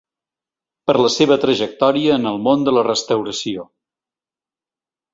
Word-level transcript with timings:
Per 0.89 0.95
la 1.07 1.11
seva 1.15 1.37
trajectòria 1.43 2.17
en 2.21 2.27
el 2.31 2.41
món 2.49 2.67
de 2.71 2.75
la 2.79 2.87
restauració. 2.91 3.71